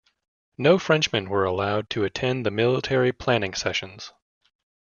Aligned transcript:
No 0.57 0.79
Frenchmen 0.79 1.29
were 1.29 1.43
allowed 1.45 1.91
to 1.91 2.03
attend 2.05 2.43
the 2.43 2.49
military 2.49 3.11
planning 3.13 3.53
sessions. 3.53 4.11